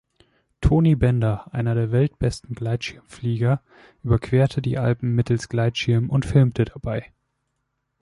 [0.61, 3.61] Toni Bender, einer der weltbesten Gleitschirmflieger,
[4.01, 7.11] überquerte die Alpen mittels Gleitschirm und filmte dabei.